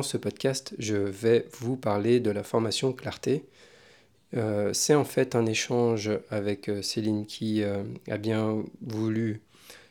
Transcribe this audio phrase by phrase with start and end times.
[0.00, 3.44] Dans ce podcast, je vais vous parler de la formation Clarté.
[4.34, 9.42] Euh, c'est en fait un échange avec euh, Céline qui euh, a bien voulu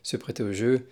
[0.02, 0.88] se prêter au jeu.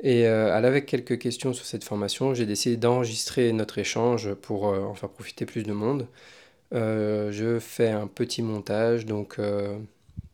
[0.00, 2.32] Et elle avait quelques questions sur cette formation.
[2.32, 6.06] J'ai décidé d'enregistrer notre échange pour en faire profiter plus de monde.
[6.72, 9.36] je fais un petit montage, donc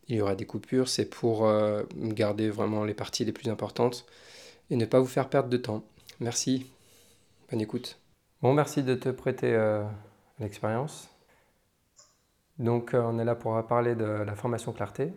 [0.07, 0.89] il y aura des coupures.
[0.89, 1.53] C'est pour
[1.97, 4.07] garder vraiment les parties les plus importantes
[4.71, 5.83] et ne pas vous faire perdre de temps.
[6.21, 6.67] Merci.
[7.51, 7.99] Bonne écoute.
[8.41, 9.83] Bon, merci de te prêter euh,
[10.39, 11.11] l'expérience.
[12.61, 15.13] Donc, euh, on est là pour parler de la formation clarté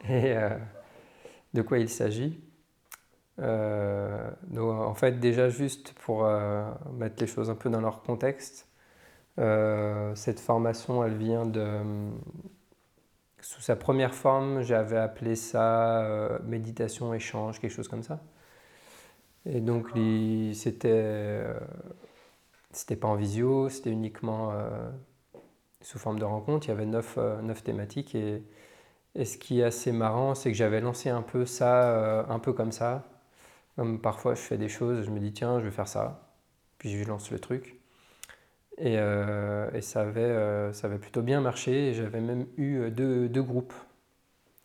[0.10, 0.50] et euh,
[1.54, 2.38] de quoi il s'agit.
[3.38, 6.28] en fait, déjà juste pour
[6.92, 8.68] mettre les choses un peu dans leur contexte,
[9.38, 11.80] cette formation, elle vient de...
[13.40, 18.20] Sous sa première forme, j'avais appelé ça méditation échange, quelque chose comme ça.
[19.46, 19.88] Et donc,
[20.54, 21.58] c'était euh,
[22.72, 24.90] c'était pas en visio, c'était uniquement euh,
[25.82, 26.66] sous forme de rencontre.
[26.66, 28.14] Il y avait neuf, euh, neuf thématiques.
[28.14, 28.42] Et,
[29.16, 32.52] et, ce qui est assez marrant, c'est que j'avais lancé un peu ça, un peu
[32.52, 33.04] comme ça.
[33.76, 36.30] Comme parfois, je fais des choses, je me dis, tiens, je vais faire ça.
[36.78, 37.80] Puis je lance le truc.
[38.78, 41.94] Et, et ça, avait, ça avait plutôt bien marché.
[41.94, 43.74] J'avais même eu deux, deux groupes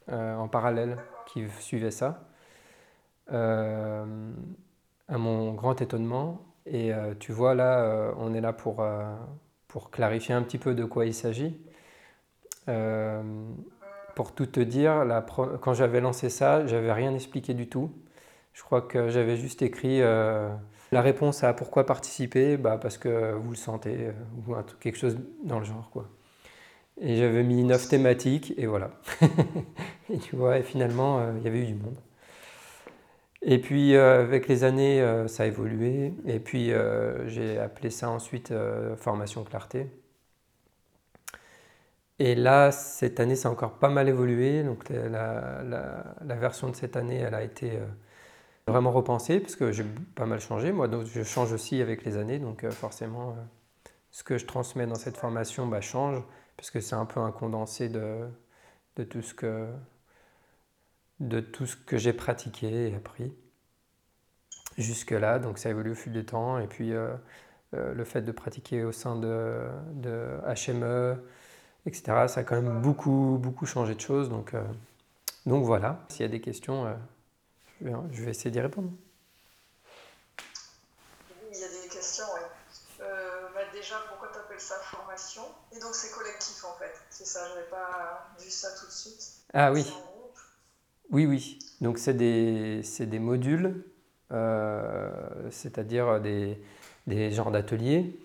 [0.10, 2.30] en parallèle qui suivaient ça
[5.08, 6.42] à mon grand étonnement.
[6.66, 9.16] Et euh, tu vois, là, euh, on est là pour, euh,
[9.68, 11.58] pour clarifier un petit peu de quoi il s'agit.
[14.16, 15.22] pour tout te dire, la
[15.62, 17.92] quand j'avais lancé ça, j'avais rien expliqué du tout.
[18.54, 23.52] Je crois que j'avais juste écrit la réponse à pourquoi participer, bah parce que vous
[23.52, 24.12] le sentez,
[24.48, 25.90] ou quelque chose dans le genre.
[25.92, 26.10] Quoi.
[27.00, 28.92] Et j'avais mis neuf thématiques, et voilà.
[30.10, 31.98] et tu vois, et finalement, il y avait eu du monde.
[33.42, 36.14] Et puis euh, avec les années, euh, ça a évolué.
[36.26, 38.54] Et puis euh, j'ai appelé ça ensuite
[38.98, 39.88] formation clarté.
[42.20, 44.64] Et là, cette année, ça a encore pas mal évolué.
[44.64, 47.80] Donc la, la, version de cette année, elle a été
[48.68, 49.84] vraiment repensée parce que j'ai
[50.16, 50.72] pas mal changé.
[50.72, 52.40] Moi, donc, je change aussi avec les années.
[52.40, 53.36] Donc forcément,
[54.12, 56.24] ce que je transmets dans cette formation bah, change
[56.58, 58.28] parce que c'est un peu un condensé de,
[58.96, 59.68] de tout ce que
[61.20, 63.34] de tout ce que j'ai pratiqué et appris
[64.78, 65.40] jusque-là.
[65.40, 66.60] Donc ça évolue au fil du temps.
[66.60, 67.14] Et puis euh,
[67.74, 71.18] euh, le fait de pratiquer au sein de, de, HME,
[71.86, 74.30] etc., ça a quand même beaucoup, beaucoup changé de choses.
[74.30, 74.64] Donc, euh,
[75.46, 76.86] donc voilà, s'il y a des questions,
[77.82, 78.92] je vais, je, vais, essayer d'y répondre.
[81.52, 82.42] Il y a des questions, oui.
[83.00, 85.42] Bah déjà, pourquoi tu appelles ça formation?
[85.72, 88.92] Et donc c'est collectif en fait, c'est ça, je n'avais pas vu ça tout de
[88.92, 89.38] suite.
[89.54, 89.92] Ah oui.
[91.12, 91.60] Oui, oui.
[91.82, 93.84] Donc, c'est des, modules,
[94.32, 95.10] euh,
[95.52, 98.20] c'est-à-dire des, genres d'ateliers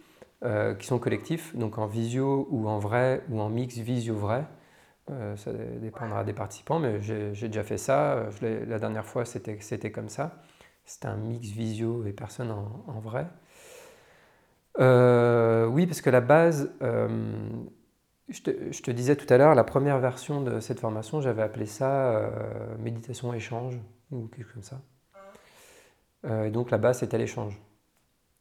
[0.44, 4.44] euh, qui sont collectifs, donc en visio ou en vrai ou en mix visio-vrai.
[5.10, 8.28] Euh, ça dépendra des participants, mais j'ai déjà fait ça.
[8.40, 10.42] la dernière fois, c'était comme ça.
[10.84, 13.26] C'était un mix visio et personne en vrai.
[14.78, 16.72] oui, parce que la base,
[18.28, 18.42] je
[18.82, 22.76] te, disais tout à l'heure, la première version de cette formation, j'avais appelé ça euh,
[22.78, 23.78] méditation échange
[24.10, 24.80] ou quelque chose comme ça.
[26.24, 27.60] Euh, et donc là-bas, c'était l'échange.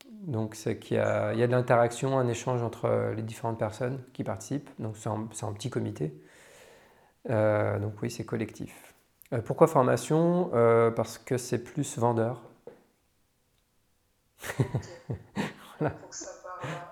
[0.05, 1.03] Donc c'est qu'il y, y,
[1.43, 4.69] a de l'interaction, un échange entre les différentes personnes qui participent.
[4.79, 6.13] Donc c'est un, petit comité.
[7.29, 8.93] Euh, donc oui, c'est collectif.
[9.45, 10.51] pourquoi formation?
[10.95, 12.43] Parce que c'est plus vendeur.
[15.79, 15.95] voilà.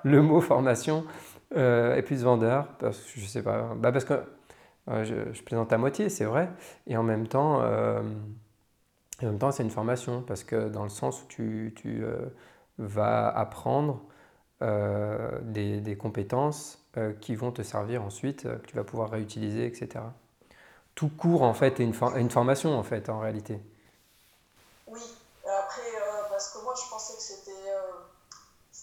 [0.04, 1.06] Le mot formation,
[1.56, 4.22] euh, et plus vendeur, parce que je sais pas, bah parce que
[4.90, 6.50] euh, je, plaisante à moitié, c'est vrai,
[6.86, 8.02] et en même temps, euh,
[9.24, 12.04] en même temps, c'est une formation parce que dans le sens où tu, tu
[12.78, 14.02] vas apprendre
[14.62, 16.86] des, des, compétences
[17.22, 20.06] qui vont te servir ensuite, que tu vas pouvoir réutiliser, etc.
[20.96, 23.60] Tout court en fait est une, une formation en fait en réalité.
[24.88, 25.02] Oui,
[25.46, 25.82] après
[26.30, 27.70] parce que moi je pensais que c'était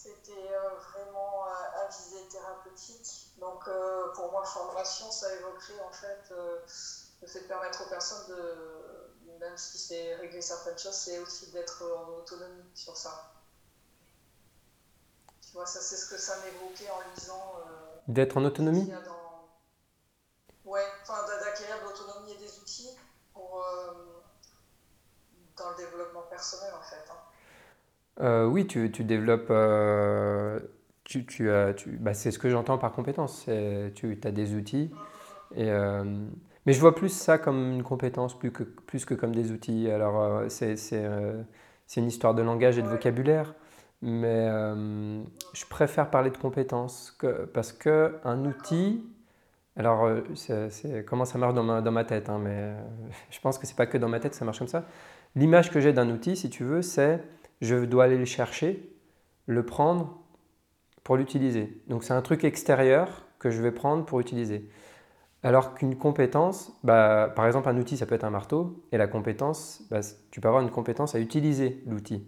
[0.03, 0.49] c'était
[0.91, 3.31] vraiment à visée thérapeutique.
[3.37, 6.59] Donc euh, pour moi, formation, ça évoquerait en fait euh,
[7.21, 11.51] le fait de permettre aux personnes de, même si c'est régler certaines choses, c'est aussi
[11.51, 13.33] d'être en autonomie sur ça.
[15.41, 17.55] Tu vois, ça c'est ce que ça m'évoquait en lisant.
[17.59, 18.91] Euh, d'être en autonomie?
[20.65, 22.97] Ouais, enfin d'acquérir de l'autonomie et des outils
[23.33, 23.65] pour,
[25.55, 27.05] dans le développement personnel en fait.
[27.09, 27.26] Hein.
[28.21, 29.51] Oui, tu, tu développes
[31.03, 33.47] tu, tu, tu bah, c'est ce que j'entends par compétence.
[33.95, 34.91] Tu as des outils.
[35.55, 36.03] Et, euh,
[36.65, 39.89] mais je vois plus ça comme une compétence plus que, plus que comme des outils.
[39.89, 41.41] Alors, euh, c'est, euh,
[41.95, 43.53] une histoire de langage et de vocabulaire.
[44.01, 45.23] Mais euh,
[45.53, 49.03] je préfère parler de compétences que, parce qu'un outil,
[49.77, 52.79] alors euh, c'est comment ça marche dans ma, dans ma tête, hein, mais euh,
[53.31, 54.85] je pense que c'est pas que dans ma tête ça marche comme ça.
[55.35, 57.23] L'image que j'ai d'un outil, si tu veux, c'est
[57.61, 58.89] je dois aller le chercher,
[59.47, 60.19] le prendre
[61.03, 61.81] pour l'utiliser.
[61.87, 64.69] Donc c'est un truc extérieur que je vais prendre pour utiliser.
[65.43, 69.07] Alors qu'une compétence, bah, par exemple un outil, ça peut être un marteau, et la
[69.07, 70.01] compétence, bah,
[70.31, 72.27] tu peux avoir une compétence à utiliser l'outil.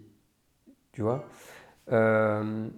[0.92, 1.26] Tu vois?
[1.92, 2.68] Euh,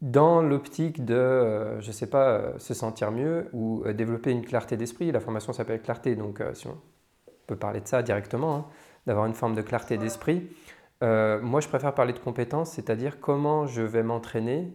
[0.00, 4.44] Dans l'optique de, euh, je ne sais pas, euh, se sentir mieux ou développer une
[4.44, 6.76] clarté d'esprit, la formation s'appelle clarté, donc si on
[7.46, 8.66] peut parler de ça directement, hein,
[9.06, 10.48] d'avoir une forme de clarté d'esprit.
[11.02, 14.72] Moi, je préfère parler de compétence, c'est-à-dire comment je vais m'entraîner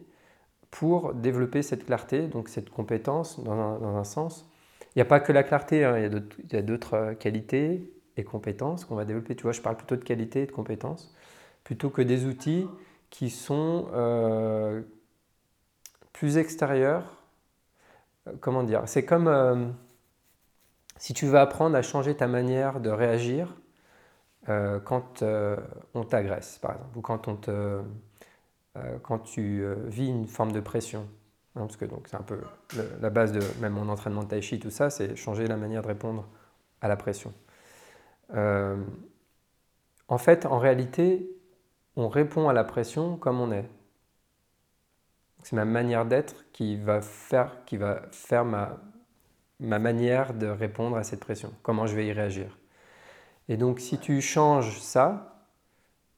[0.71, 4.49] pour développer cette clarté, donc cette compétence dans un, sens.
[4.95, 6.03] Il n'y a pas que la clarté, hein, il
[6.51, 9.35] y a d'autres euh, qualités et compétences qu'on va développer.
[9.35, 11.15] Tu vois, je parle plutôt de qualité et de compétences,
[11.63, 12.67] plutôt que des outils
[13.09, 14.81] qui sont euh,
[16.13, 17.23] plus extérieurs.
[18.27, 18.83] Euh, comment dire?
[18.87, 19.75] C'est comme
[20.97, 23.55] si tu veux apprendre à changer ta manière de réagir
[24.85, 25.23] quand
[25.93, 27.81] on t'agresse, par exemple, ou quand on te
[28.77, 31.07] euh, quand tu euh, vis une forme de pression.
[31.55, 32.39] Hein, parce que c'est un peu
[33.01, 35.81] la base de même mon entraînement de tai chi, tout ça, c'est changer la manière
[35.81, 36.27] de répondre
[36.81, 37.33] à la pression.
[38.35, 38.77] Euh,
[40.07, 41.29] en fait, en réalité,
[41.95, 43.67] on répond à la pression comme on est.
[45.43, 48.77] C'est ma manière d'être qui va faire, qui va faire ma,
[49.59, 52.57] ma manière de répondre à cette pression, comment je vais y réagir.
[53.49, 55.37] Et donc, si tu changes ça,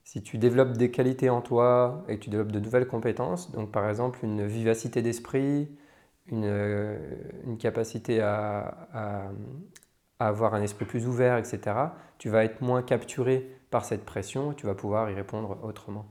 [0.10, 3.72] si tu développes des qualités en toi et que tu développes de nouvelles compétences, donc
[3.72, 5.70] par exemple une vivacité d'esprit,
[6.32, 6.98] une, euh,
[7.60, 9.30] capacité à,
[10.20, 11.76] avoir un esprit plus ouvert, etc.,
[12.18, 16.08] tu vas être moins capturé par cette pression et tu vas pouvoir y répondre autrement.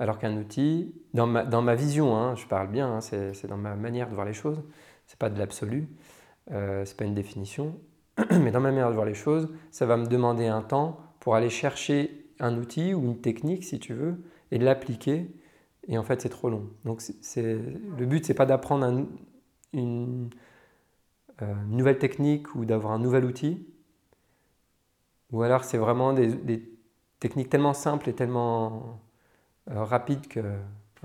[0.00, 4.08] Alors qu'un outil, dans ma, vision, hein, je parle bien, hein, c'est dans ma manière
[4.10, 4.62] de voir les choses,
[5.06, 5.88] c'est pas de l'absolu,
[6.50, 7.78] euh, c'est pas une définition,
[8.30, 11.34] mais dans ma manière de voir les choses, ça va me demander un temps pour
[11.34, 14.16] aller chercher un outil ou une technique, si tu veux,
[14.50, 15.30] et l'appliquer.
[15.86, 16.68] Et en fait, c'est trop long.
[16.84, 17.02] Donc,
[17.36, 19.04] le but, c'est pas d'apprendre euh,
[19.72, 20.30] une,
[21.68, 23.66] nouvelle technique ou d'avoir un nouvel outil.
[25.30, 26.62] Ou alors, c'est vraiment des,
[27.20, 29.00] techniques tellement simples et tellement
[29.70, 30.40] euh, rapides que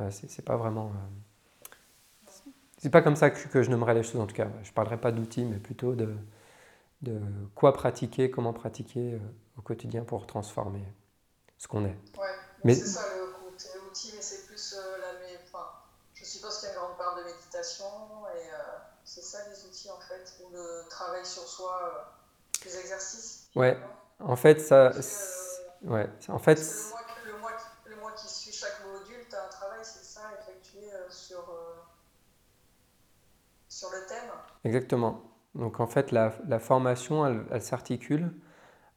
[0.09, 0.91] c'est, pas vraiment.
[0.91, 4.49] Euh, c'est pas comme ça que, que, je nommerais les choses, en tout cas.
[4.63, 6.15] Je parlerai pas d'outils, mais plutôt de,
[7.03, 7.21] de
[7.53, 9.19] quoi pratiquer, comment pratiquer
[9.57, 10.83] au quotidien pour transformer
[11.57, 11.97] ce qu'on est.
[12.17, 15.07] Ouais, mais c'est ça le côté outil, mais c'est plus euh, la.
[15.43, 15.65] Enfin,
[16.13, 17.85] je suppose qu'il y a une grande part de méditation,
[18.35, 18.57] et euh,
[19.03, 23.49] c'est ça les outils en fait, ou le travail sur soi, euh, les exercices.
[23.55, 23.77] Ouais,
[24.19, 24.91] en fait, ça.
[25.83, 26.55] ouais, en fait.
[26.55, 27.51] Le mois, le, mois,
[27.85, 31.43] le mois, qui suit chaque module, tu as un travail, c'est ça, effectué sur,
[33.69, 34.31] sur le thème.
[34.63, 35.32] Exactement.
[35.55, 38.31] Donc en fait, la, formation, elle, s'articule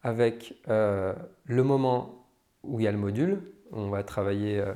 [0.02, 2.26] avec le moment
[2.62, 3.42] où il y a le module,
[3.72, 4.72] on va travailler euh,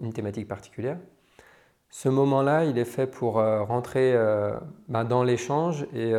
[0.00, 0.98] une thématique particulière.
[1.90, 4.52] Ce moment-là, il est fait pour euh, rentrer euh,
[4.88, 6.12] ben, dans l'échange et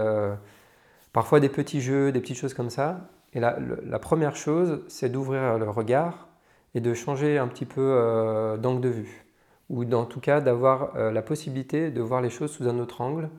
[1.11, 3.09] parfois des petits jeux, des petites choses comme ça.
[3.33, 6.29] Et la, la première chose, c'est d'ouvrir le regard
[6.73, 9.25] et de changer un petit peu d'angle de vue.
[9.69, 13.29] Ou en tout cas d'avoir la possibilité de voir les choses sous un autre angle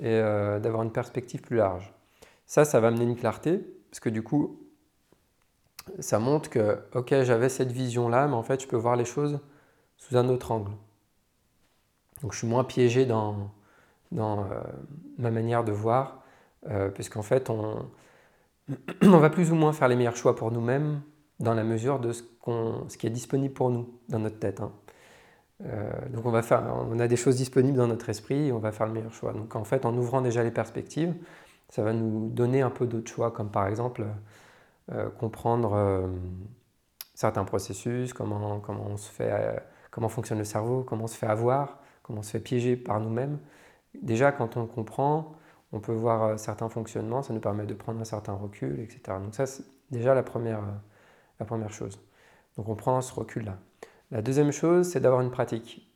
[0.00, 0.20] et
[0.60, 1.94] d'avoir une perspective plus large.
[2.46, 3.58] Ça, ça va amener une clarté,
[3.90, 4.60] parce que du coup,
[6.00, 9.40] ça montre que, ok, j'avais cette vision-là, mais en fait, je peux voir les choses
[9.96, 10.72] sous un autre angle.
[12.22, 13.50] Donc, je suis moins piégé dans,
[14.12, 14.60] dans euh,
[15.18, 16.22] ma manière de voir,
[16.68, 17.90] euh, puisqu'en fait, on,
[19.02, 21.00] on va plus ou moins faire les meilleurs choix pour nous-mêmes
[21.40, 24.60] dans la mesure de ce, qu'on, ce qui est disponible pour nous dans notre tête.
[24.60, 24.72] Hein.
[25.64, 28.92] Euh, donc on, a des choses disponibles dans notre esprit et on va faire le
[28.92, 29.32] meilleur choix.
[29.32, 31.14] Donc en fait, en ouvrant déjà les perspectives,
[31.68, 34.04] ça va nous donner un peu d'autres choix, comme par exemple
[34.92, 36.08] euh, comprendre euh,
[37.14, 41.26] certains processus, comment, comment, on se fait, comment fonctionne le cerveau, comment on se fait
[41.26, 43.38] avoir, comment on se fait piéger par nous-mêmes.
[44.02, 45.34] Déjà, quand on comprend,
[45.72, 49.18] on peut voir certains fonctionnements, ça nous permet de prendre un certain recul, etc.
[49.22, 50.60] Donc ça, c'est déjà la première,
[51.40, 51.98] la première chose.
[52.56, 53.56] Donc on prend ce recul-là.
[54.10, 55.90] La deuxième chose, c'est d'avoir une pratique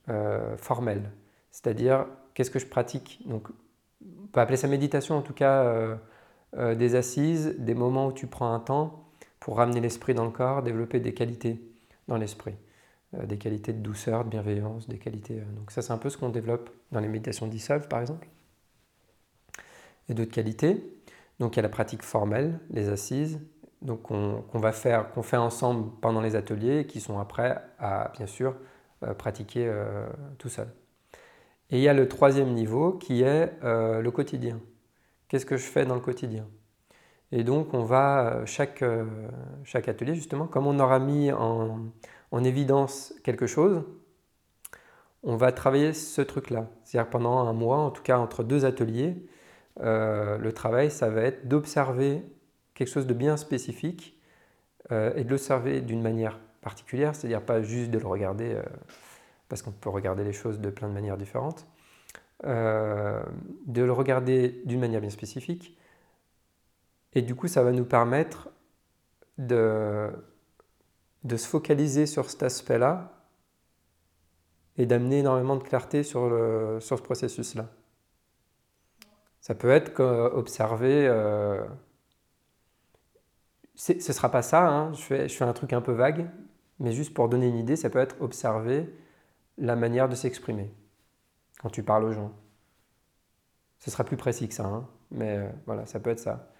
[0.56, 1.12] formelle,
[1.52, 3.20] c'est-à-dire qu'est-ce que je pratique?
[3.26, 3.48] Donc
[4.02, 5.98] on peut appeler ça méditation, en tout cas
[6.56, 9.04] euh, des assises, des moments où tu prends un temps
[9.38, 11.60] pour ramener l'esprit dans le corps, développer des qualités
[12.08, 12.56] dans l'esprit,
[13.14, 15.38] euh, des qualités de douceur, de bienveillance, des qualités.
[15.38, 18.26] Euh, donc ça c'est un peu ce qu'on développe dans les méditations dissolves par exemple.
[20.08, 20.82] Et d'autres qualités.
[21.38, 23.38] Donc il y a la pratique formelle, les assises,
[23.82, 28.26] donc qu'on va faire, qu'on fait ensemble pendant les ateliers, qui sont après à bien
[28.26, 28.54] sûr
[29.18, 29.72] pratiquer
[30.38, 30.68] tout seul.
[31.70, 34.60] Et il y a le troisième niveau qui est le quotidien.
[35.28, 36.46] Qu'est-ce que je fais dans le quotidien?
[37.32, 38.84] Et donc on va chaque,
[39.64, 41.78] chaque atelier justement, comme on aura mis en,
[42.32, 43.82] en évidence quelque chose,
[45.22, 46.68] on va travailler ce truc-là.
[46.84, 49.26] C'est-à-dire pendant un mois, en tout cas entre deux ateliers,
[49.80, 52.22] euh, le travail, ça va être d'observer
[52.80, 54.18] quelque chose de bien spécifique
[54.90, 58.62] euh, et de l'observer d'une manière particulière, c'est-à-dire pas juste de le regarder, euh,
[59.50, 61.66] parce qu'on peut regarder les choses de plein de manières différentes,
[62.42, 65.76] de le regarder d'une manière bien spécifique.
[67.12, 68.48] Et du coup, ça va nous permettre
[69.36, 70.08] de,
[71.24, 73.12] de se focaliser sur cet aspect-là
[74.78, 77.68] et d'amener énormément de clarté sur, le, sur ce processus-là.
[79.42, 80.00] Ça peut être
[80.32, 81.10] observer.
[83.80, 86.28] Ce ne sera pas ça, hein, je, fais, je fais un truc un peu vague,
[86.80, 88.94] mais juste pour donner une idée, ça peut être observer
[89.56, 90.70] la manière de s'exprimer
[91.62, 92.30] quand tu parles aux gens.
[93.78, 96.50] Ce sera plus précis que ça, hein, mais euh, voilà, ça peut être ça.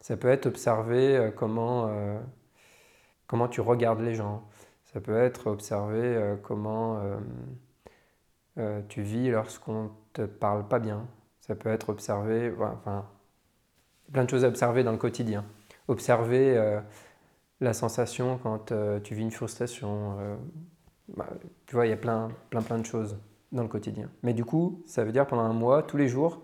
[0.00, 2.18] Ça peut être observer euh, comment, euh,
[3.26, 4.48] comment tu regardes les gens.
[4.86, 6.98] Ça peut être observer comment
[8.88, 11.06] tu vis lorsqu'on te parle pas bien.
[11.40, 13.06] Ça peut être observé, enfin,
[14.10, 15.44] plein de choses à observer dans le quotidien.
[15.90, 16.80] Observer euh,
[17.60, 20.38] la sensation quand euh, tu vis une frustration.
[21.08, 21.26] Bah,
[21.66, 23.18] tu vois, il y a plein, plein, plein de choses
[23.52, 24.08] dans le quotidien.
[24.22, 26.42] Mais du coup, ça veut dire pendant un mois, tous les jours,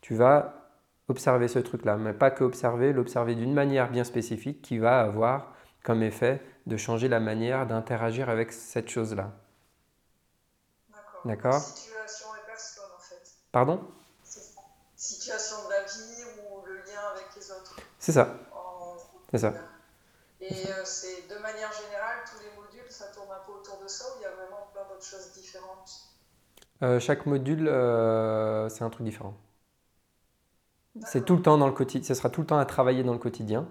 [0.00, 0.72] tu vas
[1.08, 1.96] observer ce truc-là.
[1.96, 6.76] Mais pas que observer, l'observer d'une manière bien spécifique qui va avoir comme effet de
[6.76, 9.32] changer la manière d'interagir avec cette chose-là.
[11.24, 13.30] D'accord Situation et personne, en fait.
[13.52, 13.80] Pardon?
[14.96, 17.76] Situation de la vie ou le lien avec les autres.
[17.98, 18.36] C'est ça.
[19.30, 19.54] C'est ça.
[20.40, 23.86] Et euh, c'est de manière générale, tous les modules, ça tourne un peu autour de
[23.86, 25.90] ça ou il y a vraiment plein d'autres choses différentes?
[26.82, 29.36] Euh, Chaque module, euh, c'est un truc différent.
[31.04, 32.06] C'est tout le temps dans le quotidien.
[32.06, 33.66] Ce sera tout le temps à travailler dans le quotidien,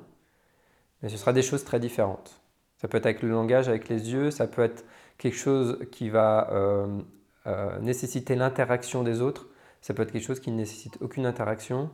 [1.02, 2.42] mais ce sera des choses très différentes.
[2.78, 4.86] Ça peut être avec le langage, avec les yeux, ça peut être
[5.18, 9.48] quelque chose qui va euh, nécessiter l'interaction des autres.
[9.82, 11.90] Ça peut être quelque chose qui ne nécessite aucune interaction.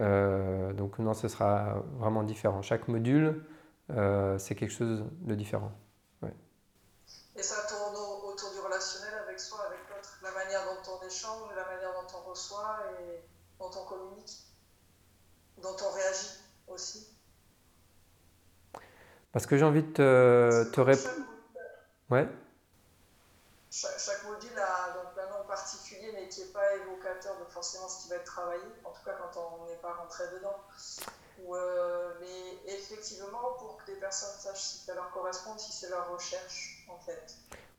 [0.00, 2.62] Euh, donc non, ce sera vraiment différent.
[2.62, 3.44] Chaque module,
[3.90, 5.72] euh, c'est quelque chose de différent.
[7.34, 7.96] Et ça tourne
[8.30, 10.18] autour du relationnel avec soi, avec l'autre?
[10.22, 13.22] La manière dont on échange, la manière dont on reçoit et
[13.58, 14.36] dont on communique,
[15.62, 17.08] dont on réagit aussi?
[19.32, 21.24] Parce que j'ai envie de te, te répondre.
[22.10, 22.28] Ouais
[23.72, 25.11] chaque, module a donc
[25.52, 29.04] particulier, mais qui n'est pas évocateur de forcément ce qui va être travaillé, en tout
[29.04, 30.56] cas quand on n'est pas rentré dedans.
[31.50, 36.10] Euh, mais effectivement, pour que des personnes sachent si ça leur correspond, si c'est leur
[36.12, 37.36] recherche, en fait.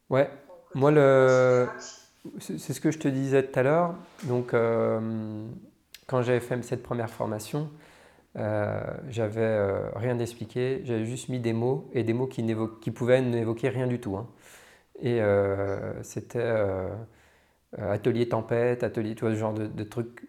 [0.09, 0.29] Ouais,
[0.75, 1.67] moi, le...
[2.39, 3.95] c'est ce que je te disais tout à l'heure.
[4.23, 5.47] Donc, euh,
[6.07, 7.71] quand j'avais fait cette première formation,
[8.35, 12.45] euh, j'avais rien expliqué, j'avais juste mis des mots et des mots qui,
[12.81, 14.17] qui pouvaient n'évoquer rien du tout.
[14.17, 14.27] Hein.
[14.99, 16.87] Et euh, c'était euh,
[17.77, 20.27] atelier tempête, atelier, tu vois, ce genre de, de trucs.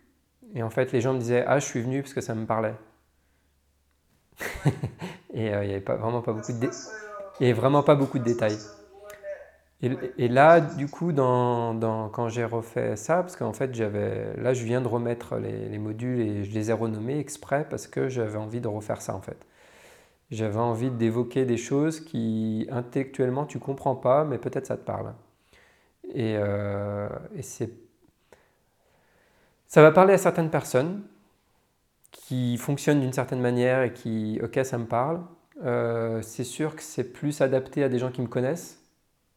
[0.55, 2.47] Et en fait, les gens me disaient Ah, je suis venu parce que ça me
[2.47, 2.75] parlait.
[5.35, 6.33] et euh, il n'y avait vraiment pas
[7.95, 8.59] beaucoup de détails.
[10.17, 14.81] Et, là, du coup, quand j'ai refait ça, parce qu'en fait, j'avais, là, je viens
[14.81, 18.63] de remettre les, les, modules et je les ai renommés exprès parce que j'avais envie
[18.63, 19.47] de refaire ça, en fait.
[20.31, 25.13] J'avais envie d'évoquer des choses qui intellectuellement tu comprends pas, mais peut-être ça te parle.
[26.13, 27.71] Et, euh, et c'est...
[29.67, 31.03] Ça va parler à certaines personnes
[32.11, 35.21] qui fonctionnent d'une certaine manière et qui, ok, ça me parle.
[35.65, 38.81] Euh, c'est sûr que c'est plus adapté à des gens qui me connaissent,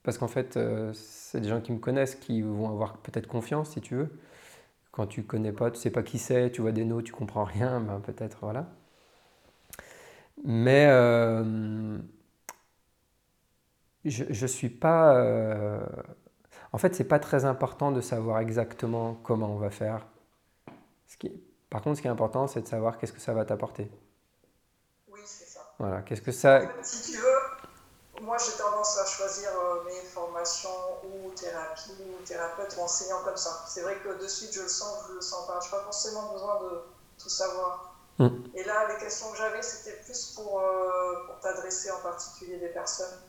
[0.03, 3.71] parce qu'en fait, euh, c'est des gens qui me connaissent qui vont avoir peut-être confiance,
[3.71, 4.09] si tu veux.
[4.91, 7.45] Quand tu connais pas, tu sais pas qui c'est, tu vois des noms, tu comprends
[7.45, 8.67] rien, ben peut-être, voilà.
[10.43, 11.97] Mais euh,
[14.05, 15.15] je ne suis pas...
[16.73, 20.05] En fait, ce n'est pas très important de savoir exactement comment on va faire.
[21.07, 21.29] Ce qui,
[21.69, 23.89] par contre, ce qui est important, c'est de savoir qu'est-ce que ça va t'apporter.
[25.07, 25.61] Oui, c'est ça.
[25.79, 26.61] Voilà, qu'est-ce que ça...
[26.81, 30.69] si tu veux, moi j'ai tendance à choisir euh, mes formations
[31.03, 33.63] ou thérapie ou thérapeute ou enseignant comme ça.
[33.67, 35.59] C'est vrai que de suite, je le sens, je le sens pas.
[35.61, 36.81] Je n'ai pas forcément besoin de
[37.17, 37.95] tout savoir.
[38.19, 38.27] Mm.
[38.55, 42.69] Et là, les questions que j'avais, c'était plus pour, euh, pour t'adresser en particulier des
[42.69, 43.19] personnes.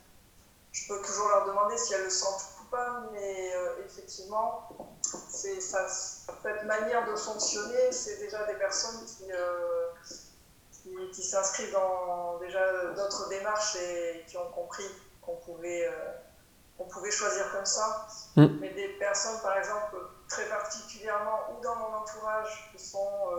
[0.71, 4.67] Je peux toujours leur demander si elles le sentent pas, mais euh, effectivement,
[5.01, 9.91] c'est ça, cette manière de fonctionner, c'est déjà des personnes qui, euh,
[11.11, 14.85] qui, s'inscrivent dans déjà d'autres démarches et qui ont compris
[15.21, 18.07] qu'on pouvait, euh, pouvait choisir comme ça.
[18.35, 18.47] Mm.
[18.59, 19.97] Mais des personnes, par exemple,
[20.27, 23.31] très particulièrement ou dans mon entourage, qui, sont,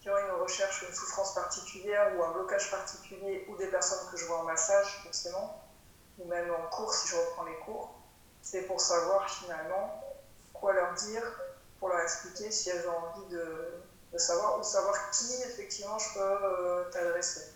[0.00, 4.16] qui ont une recherche, une souffrance particulière ou un blocage particulier, ou des personnes que
[4.16, 5.62] je vois en massage, forcément,
[6.18, 7.94] ou même en cours si je reprends les cours,
[8.44, 10.04] c'est pour savoir finalement
[10.52, 11.22] quoi leur dire,
[11.80, 13.74] pour leur expliquer si elles ont envie de
[14.14, 17.50] de savoir, ou savoir qui effectivement je peux euh, t'adresser.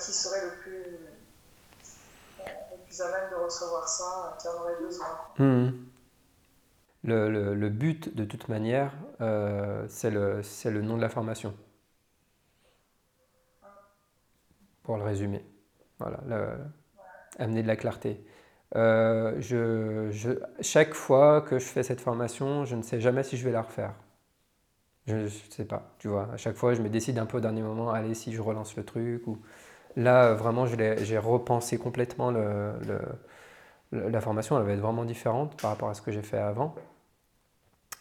[0.00, 0.82] qui serait le plus,
[2.40, 5.06] le plus à même de recevoir ça, qui en aurait besoin.
[5.38, 5.70] Mmh.
[7.04, 11.54] Le, le, le, but, de toute manière, euh, c'est le, le nom de la formation.
[14.82, 15.44] Pour le résumer.
[15.98, 16.18] Voilà,
[17.38, 18.26] amener de la clarté.
[18.76, 20.12] Euh,
[20.60, 23.62] chaque fois que je fais cette formation, je ne sais jamais si je vais la
[23.62, 23.94] refaire.
[25.06, 26.28] Je ne sais pas, tu vois.
[26.32, 28.74] À chaque fois, je me décide un peu au dernier moment, allez, si je relance
[28.76, 29.22] le truc.
[29.96, 32.32] Là, vraiment, j'ai repensé complètement
[33.92, 34.58] la formation.
[34.58, 36.74] Elle va être vraiment différente par rapport à ce que j'ai fait avant.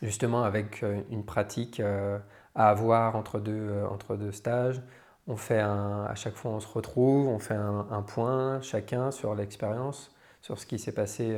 [0.01, 2.19] Justement, avec euh, une pratique euh,
[2.55, 4.81] à avoir entre deux, stages.
[5.29, 10.12] À chaque fois, on se retrouve, on fait un point chacun sur l'expérience,
[10.43, 11.35] sur ce qui s'est passé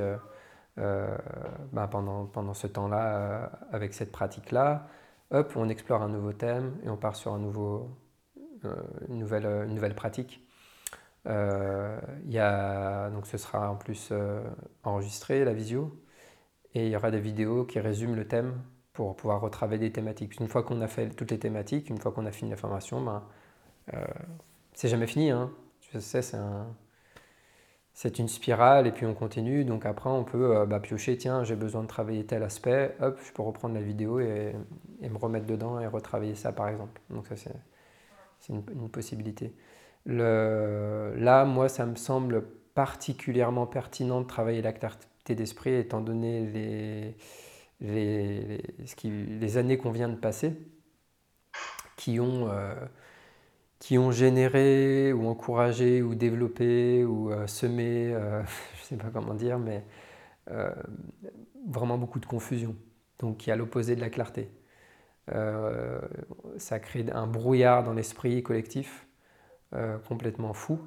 [0.78, 4.88] bah, pendant, pendant ce temps-là avec cette pratique-là
[5.32, 7.90] hop, on explore un nouveau thème et on part sur un nouveau,
[8.66, 8.76] euh,
[9.10, 10.42] une, nouvelle, une nouvelle pratique.
[11.28, 14.44] Euh, y a, donc ce sera en plus euh,
[14.84, 16.00] enregistré, la visio,
[16.74, 18.62] et il y aura des vidéos qui résument le thème
[18.94, 20.40] pour pouvoir retravailler des thématiques.
[20.40, 23.02] Une fois qu'on a fait toutes les thématiques, une fois qu'on a fini la formation,
[23.02, 23.24] ben,
[24.74, 25.32] c'est jamais fini.
[25.32, 25.52] Hein.
[25.92, 26.68] Je sais, c'est un,
[27.96, 29.64] c'est une spirale et puis on continue.
[29.64, 33.18] Donc après, on peut euh, bah, piocher, tiens, j'ai besoin de travailler tel aspect, hop,
[33.26, 34.54] je peux reprendre la vidéo et,
[35.02, 37.02] me remettre dedans et retravailler ça, par exemple.
[37.10, 39.56] Donc ça, c'est une, possibilité.
[40.06, 42.44] là, moi, ça me semble
[42.76, 44.74] particulièrement pertinent de travailler la
[45.30, 47.16] d'esprit, étant donné
[47.80, 50.54] les années qu'on vient de passer,
[51.96, 52.50] qui ont...
[52.50, 52.76] Euh,
[53.80, 58.42] qui ont généré ou encouragé ou développé ou euh, semé, euh,
[58.76, 59.84] je ne sais pas comment dire, mais
[60.52, 60.74] euh,
[61.68, 62.76] vraiment beaucoup de confusion,
[63.20, 64.50] donc qui est à l'opposé de la clarté.
[66.58, 69.08] ça crée un brouillard dans l'esprit collectif
[70.08, 70.80] complètement fou.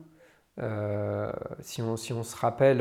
[1.61, 2.79] si, on, si on se rappelle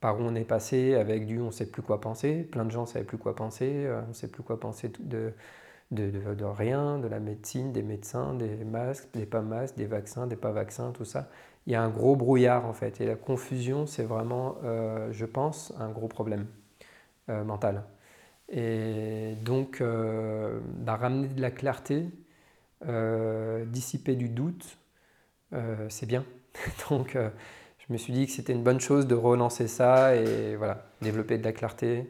[0.00, 2.70] par où on est passé avec du on ne sait plus quoi penser, plein de
[2.70, 5.32] gens ne savaient plus quoi penser, on ne sait plus quoi penser de, de,
[5.90, 10.36] de, rien, de la médecine, des médecins, des masques, des pas masques, des vaccins, des
[10.36, 11.28] pas vaccins, tout ça.
[11.66, 13.00] Il y a un gros brouillard en fait.
[13.00, 16.46] Et la confusion, c'est vraiment, euh, je pense, un gros problème
[17.30, 17.84] euh, mental.
[18.50, 22.06] Et donc, euh, bah, ramener de la clarté,
[23.66, 24.78] dissiper du doute,
[25.88, 26.24] c'est bien.
[26.90, 30.86] donc, je me suis dit que c'était une bonne chose de relancer ça et voilà,
[31.02, 32.08] développer de la clarté,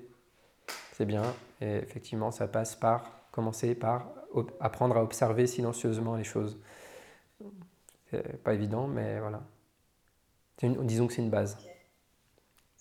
[0.93, 1.23] c'est bien.
[1.61, 4.11] Et effectivement, ça passe par commencer par
[4.59, 6.59] apprendre à observer silencieusement les choses.
[8.11, 9.43] C'est pas évident, mais voilà.
[10.61, 11.57] disons que c'est une base.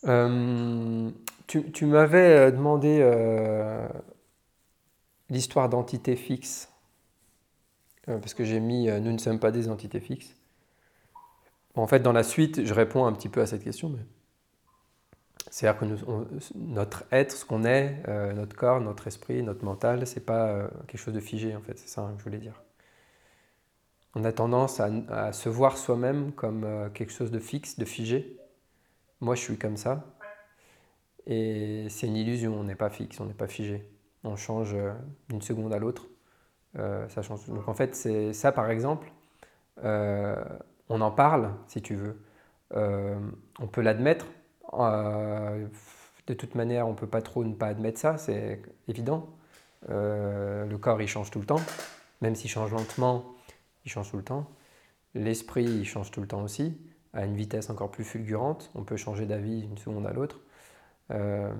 [0.05, 1.11] Euh,
[1.45, 3.87] tu, m'avais euh, demandé euh,
[5.29, 6.73] l'histoire d'entités fixes,
[8.05, 10.35] parce que j'ai mis Nous ne sommes pas des entités fixes.
[11.75, 13.89] En fait, dans la suite, je réponds un petit peu à cette question,
[15.49, 15.85] c'est-à-dire que
[16.55, 20.67] notre être, ce qu'on est, euh, notre corps, notre esprit, notre mental, c'est pas euh,
[20.87, 22.61] quelque chose de figé en fait, c'est ça que je voulais dire.
[24.15, 28.39] On a tendance à, se voir soi-même comme euh, quelque chose de fixe, de figé.
[29.21, 30.03] Moi, je suis comme ça.
[31.27, 33.87] Et c'est une illusion, on n'est pas fixe, on n'est pas figé.
[34.23, 34.75] On change
[35.29, 36.07] d'une seconde à l'autre.
[36.73, 37.45] ça change.
[37.47, 39.11] Donc en fait, c'est ça par exemple,
[39.83, 42.21] on en parle si tu veux.
[42.71, 44.27] on peut l'admettre
[44.73, 49.29] de toute manière, on ne peut pas trop ne pas admettre ça, c'est évident.
[49.89, 51.61] Euh, le corps, il change tout le temps.
[52.21, 53.35] Même s'il change lentement,
[53.85, 54.49] il change tout le temps.
[55.13, 56.77] L'esprit, il change tout le temps aussi,
[57.13, 58.71] à une vitesse encore plus fulgurante.
[58.75, 60.41] On peut changer d'avis d'une seconde à l'autre.
[61.11, 61.53] Euh,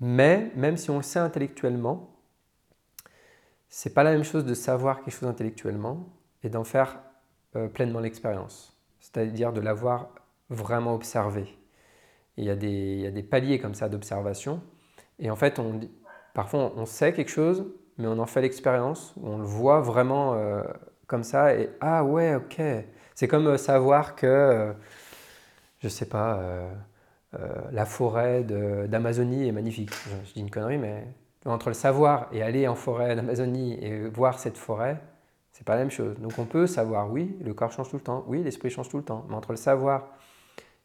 [0.00, 2.14] mais même si on le sait intellectuellement,
[3.68, 6.08] c'est pas la même chose de savoir quelque chose intellectuellement
[6.42, 7.00] et d'en faire
[7.74, 8.74] pleinement l'expérience.
[9.00, 10.14] C'est-à-dire de l'avoir
[10.48, 11.57] vraiment observé
[12.38, 12.54] il y, a
[13.10, 14.62] des, paliers comme ça d'observation.
[15.18, 15.60] Et en fait,
[16.34, 17.66] parfois, on sait quelque chose,
[17.98, 20.62] mais on en fait l'expérience, on le voit vraiment euh,
[21.08, 22.62] comme ça, et ah ouais, ok.
[23.16, 24.72] C'est comme euh, savoir que, euh,
[25.80, 26.40] je sais pas,
[27.72, 29.90] la forêt d'Amazonie est magnifique.
[29.92, 31.06] Je, je, dis une connerie, mais
[31.44, 35.00] entre le savoir et aller en forêt d'Amazonie et voir cette forêt,
[35.52, 36.16] C'est pas la même chose.
[36.20, 38.98] Donc on peut savoir, oui, le corps change tout le temps, oui, l'esprit change tout
[38.98, 40.08] le temps, mais entre le savoir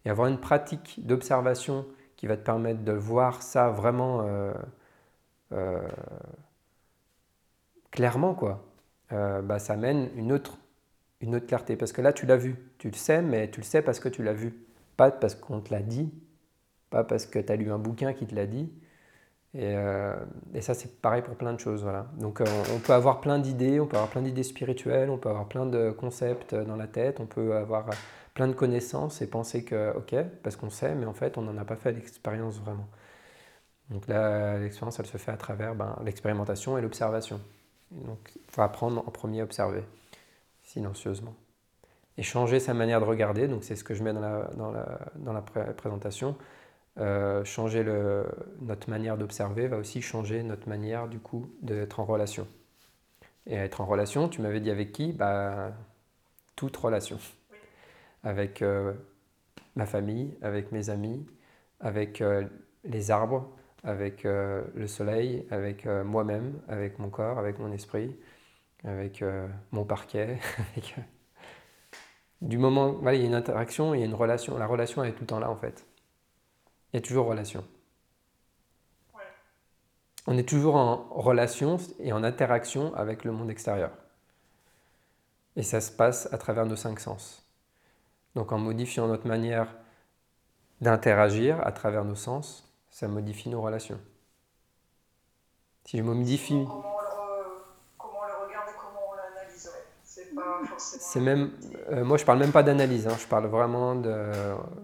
[0.06, 1.86] et avoir une pratique d'observation
[2.16, 4.54] qui va te permettre de voir ça vraiment euh,
[5.52, 5.88] euh,
[7.92, 8.66] clairement, quoi,
[9.12, 10.58] euh, bah, ça amène une autre,
[11.22, 11.76] une autre clarté.
[11.76, 14.10] Parce que là, tu l'as vu, tu le sais, mais tu le sais parce que
[14.10, 14.54] tu l'as vu,
[14.98, 16.14] pas parce qu'on te l'a dit,
[16.90, 18.72] pas parce que tu as lu un bouquin qui te l'a dit.
[19.56, 19.76] Et,
[20.56, 21.84] et ça, c'est pareil pour plein de choses.
[21.84, 22.08] Voilà.
[22.18, 22.42] Donc,
[22.74, 25.68] on peut avoir plein d'idées, on peut avoir plein d'idées spirituelles, on peut avoir plein
[25.68, 27.86] de concepts dans la tête, on peut avoir
[28.34, 31.58] plein de connaissances et penser que, ok, parce qu'on sait, mais en fait, on n'en
[31.58, 32.88] a pas fait l'expérience vraiment.
[33.90, 37.40] Donc là, l'expérience, elle se fait à travers ben, l'expérimentation et l'observation.
[37.92, 39.84] Donc, il faut apprendre en premier à observer,
[40.64, 41.36] silencieusement.
[42.18, 44.72] Et changer sa manière de regarder, donc c'est ce que je mets dans la, dans
[44.72, 46.36] la, dans la présentation.
[47.00, 48.26] Euh, changer le,
[48.62, 52.48] notre manière d'observer va aussi changer notre manière, du coup, d'être en relation.
[53.48, 55.12] Et être en relation, tu m'avais dit avec qui?
[55.12, 55.72] Bah,
[56.56, 57.20] Toute relation
[58.24, 58.94] avec euh,
[59.76, 61.26] ma famille, avec mes amis,
[61.80, 62.46] avec euh,
[62.84, 63.50] les arbres,
[63.84, 68.16] avec euh, le soleil, avec moi-même, avec mon corps, avec mon esprit,
[68.84, 69.24] avec
[69.72, 70.40] mon parquet.
[72.42, 74.58] du moment, voilà, il y a une interaction, il y a une relation.
[74.58, 75.86] La relation elle est tout le temps là en fait.
[76.92, 77.64] Il y a toujours relation.
[80.26, 83.92] On est toujours en relation et en interaction avec le monde extérieur.
[85.58, 87.43] Et ça se passe à travers nos cinq sens.
[88.36, 89.68] Donc en modifiant notre manière
[90.82, 94.00] d'interagir à travers nos sens, ça modifie nos relations.
[95.86, 96.66] Si je modifie...
[96.66, 99.84] Comment on le, regarde et comment on l'analyserait?
[100.04, 101.04] C'est pas forcément...
[101.04, 101.52] C'est même...
[101.92, 103.16] Euh, moi je parle même pas d'analyse, hein.
[103.20, 104.32] je parle vraiment de...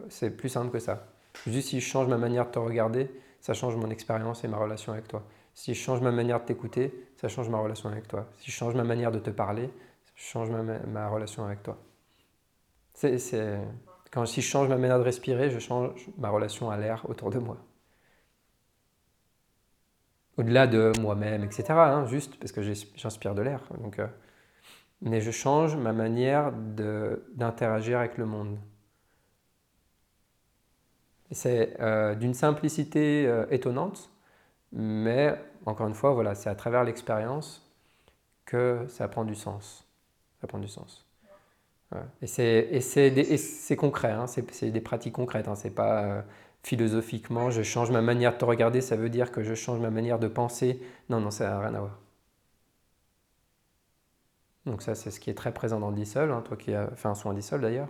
[0.10, 1.04] C'est plus simple que ça.
[1.48, 4.58] Juste si je change ma manière de te regarder, ça change mon expérience et ma
[4.58, 5.24] relation avec toi.
[5.54, 8.28] Si je change ma manière de t'écouter, ça change ma relation avec toi.
[8.38, 9.70] Si je change ma manière de te parler,
[10.06, 11.78] ça change ma relation avec toi.
[14.12, 17.30] Quand si je change ma manière de respirer, je change ma relation à l'air autour
[17.30, 17.58] de moi.
[20.38, 21.66] Au-delà de moi-même, etc.
[21.72, 23.62] Hein, juste parce que j'inspire de l'air.
[23.82, 24.08] Donc, euh,
[25.02, 28.58] mais je change ma manière d'interagir avec le monde.
[31.32, 34.10] C'est euh, d'une simplicité euh, étonnante,
[34.72, 35.36] mais
[35.66, 37.70] encore une fois, voilà, c'est à travers l'expérience
[38.46, 39.86] que ça prend du sens.
[40.42, 41.09] Ça prend du sens.
[42.22, 46.22] Et c'est concret, hein, c'est des pratiques concrètes, hein, c'est pas euh,
[46.64, 49.90] philosophiquement je change ma manière de te regarder, ça veut dire que je change ma
[49.90, 50.82] manière de penser.
[51.10, 52.00] Non, non, ça n'a rien à voir.
[54.66, 56.90] Donc ça, c'est ce qui est très présent dans le dissol, hein, toi qui as
[56.96, 57.90] fait un soin dissol d'ailleurs.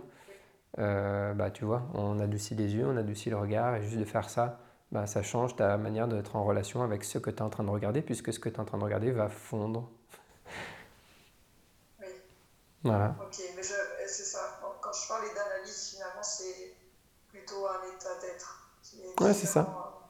[0.78, 4.04] Euh, bah, tu vois, on adoucit les yeux, on adoucit le regard, et juste de
[4.04, 4.60] faire ça,
[4.92, 7.64] bah, ça change ta manière d'être en relation avec ce que tu es en train
[7.64, 9.90] de regarder, puisque ce que tu es en train de regarder va fondre.
[12.00, 12.06] Oui.
[12.84, 13.16] Voilà.
[13.20, 13.74] Ok, mais je,
[14.06, 14.60] c'est ça.
[14.80, 16.74] quand je parlais d'analyse, finalement, c'est
[17.28, 18.56] plutôt un état d'être.
[19.20, 20.02] Ouais, c'est ça.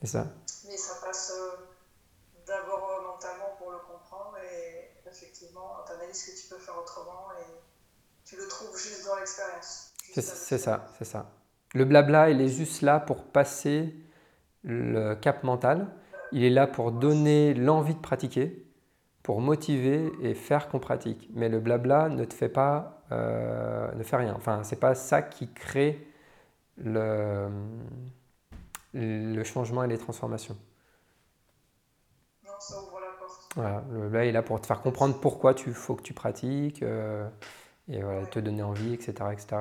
[0.00, 0.26] c'est ça.
[0.66, 1.66] Mais ça passe euh,
[2.46, 6.78] d'abord euh, mentalement pour le comprendre et effectivement, tu analyses ce que tu peux faire
[6.78, 7.50] autrement et
[8.24, 9.92] tu le trouves juste dans l'expérience.
[10.12, 11.30] C'est ça, c'est ça.
[11.74, 13.94] Le blabla, il est juste là pour passer
[14.64, 15.88] le cap mental.
[16.32, 18.66] Il est là pour donner l'envie de pratiquer
[19.22, 21.28] pour motiver et faire qu'on pratique.
[21.34, 24.34] Mais le blabla ne te fait pas, euh, ne fait rien.
[24.34, 26.09] Enfin, c'est pas ça qui crée
[26.78, 27.48] le,
[28.94, 30.56] le changement et les transformations.
[32.44, 33.52] Non, ça ouvre la porte.
[33.56, 36.82] Voilà, le blabla est là pour te faire comprendre pourquoi tu faut que tu pratiques
[36.82, 37.28] euh,
[37.88, 39.56] et voilà, te donner envie, etc., etc.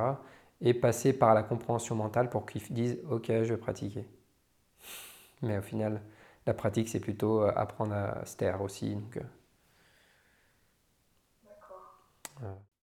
[0.62, 4.06] Et passer par la compréhension mentale pour qu'ils disent OK, je vais pratiquer.
[5.42, 6.02] Mais au final,
[6.46, 8.96] la pratique, c'est plutôt euh, apprendre à se taire aussi.
[8.96, 9.20] Donc,
[12.42, 12.69] 嗯。